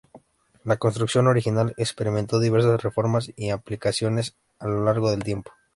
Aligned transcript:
La 0.63 0.77
construcción 0.77 1.27
original 1.27 1.75
experimentó 1.77 2.39
diversas 2.39 2.81
reformas 2.81 3.31
y 3.35 3.51
ampliaciones 3.51 4.35
a 4.57 4.65
lo 4.65 4.83
largo 4.83 5.11
del 5.11 5.21
tiempo. 5.23 5.51